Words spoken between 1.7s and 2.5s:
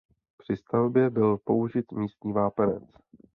místní